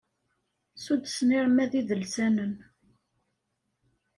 Suddsen 0.83 1.29
irmad 1.37 1.71
idelsanen. 1.79 2.53